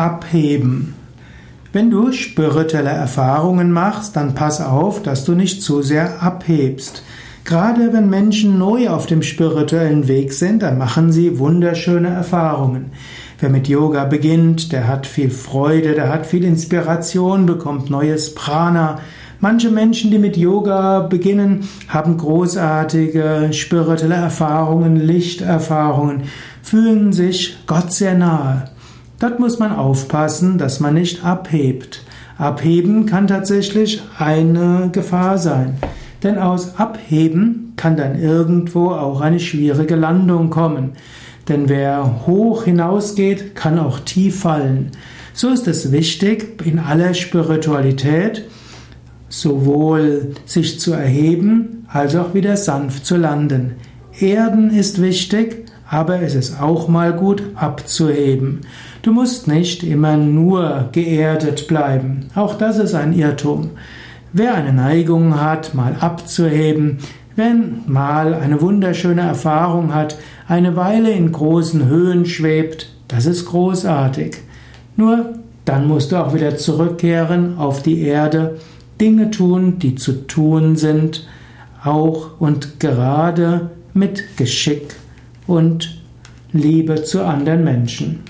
Abheben. 0.00 0.94
Wenn 1.74 1.90
du 1.90 2.10
spirituelle 2.12 2.88
Erfahrungen 2.88 3.70
machst, 3.70 4.16
dann 4.16 4.34
pass 4.34 4.62
auf, 4.62 5.02
dass 5.02 5.26
du 5.26 5.32
nicht 5.32 5.60
zu 5.60 5.82
sehr 5.82 6.22
abhebst. 6.22 7.02
Gerade 7.44 7.92
wenn 7.92 8.08
Menschen 8.08 8.56
neu 8.56 8.88
auf 8.88 9.04
dem 9.04 9.22
spirituellen 9.22 10.08
Weg 10.08 10.32
sind, 10.32 10.62
dann 10.62 10.78
machen 10.78 11.12
sie 11.12 11.38
wunderschöne 11.38 12.08
Erfahrungen. 12.08 12.92
Wer 13.40 13.50
mit 13.50 13.68
Yoga 13.68 14.06
beginnt, 14.06 14.72
der 14.72 14.88
hat 14.88 15.06
viel 15.06 15.28
Freude, 15.28 15.92
der 15.92 16.08
hat 16.08 16.24
viel 16.24 16.44
Inspiration, 16.44 17.44
bekommt 17.44 17.90
neues 17.90 18.34
Prana. 18.34 19.00
Manche 19.38 19.70
Menschen, 19.70 20.10
die 20.10 20.18
mit 20.18 20.38
Yoga 20.38 21.00
beginnen, 21.00 21.68
haben 21.88 22.16
großartige 22.16 23.50
spirituelle 23.52 24.14
Erfahrungen, 24.14 24.96
Lichterfahrungen, 24.96 26.22
fühlen 26.62 27.12
sich 27.12 27.58
Gott 27.66 27.92
sehr 27.92 28.14
nahe. 28.14 28.70
Dort 29.20 29.38
muss 29.38 29.58
man 29.58 29.70
aufpassen, 29.70 30.56
dass 30.56 30.80
man 30.80 30.94
nicht 30.94 31.24
abhebt. 31.24 32.02
Abheben 32.38 33.04
kann 33.04 33.26
tatsächlich 33.26 34.02
eine 34.18 34.88
Gefahr 34.92 35.36
sein. 35.36 35.76
Denn 36.22 36.38
aus 36.38 36.78
Abheben 36.78 37.74
kann 37.76 37.98
dann 37.98 38.18
irgendwo 38.18 38.88
auch 38.88 39.20
eine 39.20 39.38
schwierige 39.38 39.94
Landung 39.94 40.48
kommen. 40.48 40.92
Denn 41.48 41.68
wer 41.68 42.26
hoch 42.26 42.64
hinausgeht, 42.64 43.54
kann 43.54 43.78
auch 43.78 44.00
tief 44.00 44.40
fallen. 44.40 44.90
So 45.34 45.50
ist 45.50 45.68
es 45.68 45.92
wichtig, 45.92 46.62
in 46.64 46.78
aller 46.78 47.12
Spiritualität 47.12 48.44
sowohl 49.28 50.34
sich 50.46 50.80
zu 50.80 50.92
erheben, 50.92 51.86
als 51.88 52.16
auch 52.16 52.32
wieder 52.32 52.56
sanft 52.56 53.04
zu 53.04 53.16
landen. 53.16 53.74
Erden 54.18 54.70
ist 54.70 55.00
wichtig, 55.02 55.69
aber 55.90 56.22
es 56.22 56.36
ist 56.36 56.62
auch 56.62 56.86
mal 56.86 57.12
gut 57.12 57.42
abzuheben. 57.56 58.60
Du 59.02 59.12
musst 59.12 59.48
nicht 59.48 59.82
immer 59.82 60.16
nur 60.16 60.88
geerdet 60.92 61.66
bleiben. 61.66 62.26
Auch 62.36 62.54
das 62.54 62.78
ist 62.78 62.94
ein 62.94 63.12
Irrtum. 63.12 63.70
Wer 64.32 64.54
eine 64.54 64.72
Neigung 64.72 65.40
hat, 65.40 65.74
mal 65.74 65.96
abzuheben, 65.98 66.98
wenn 67.34 67.80
mal 67.86 68.34
eine 68.34 68.60
wunderschöne 68.60 69.22
Erfahrung 69.22 69.92
hat, 69.92 70.16
eine 70.46 70.76
Weile 70.76 71.10
in 71.10 71.32
großen 71.32 71.88
Höhen 71.88 72.24
schwebt, 72.24 72.92
das 73.08 73.26
ist 73.26 73.46
großartig. 73.46 74.36
Nur 74.96 75.34
dann 75.64 75.88
musst 75.88 76.12
du 76.12 76.16
auch 76.16 76.34
wieder 76.34 76.56
zurückkehren 76.56 77.58
auf 77.58 77.82
die 77.82 78.02
Erde, 78.02 78.58
Dinge 79.00 79.32
tun, 79.32 79.80
die 79.80 79.96
zu 79.96 80.26
tun 80.28 80.76
sind, 80.76 81.26
auch 81.82 82.38
und 82.38 82.78
gerade 82.78 83.70
mit 83.92 84.36
Geschick 84.36 84.94
und 85.50 86.00
Liebe 86.52 87.02
zu 87.02 87.24
anderen 87.24 87.64
Menschen. 87.64 88.20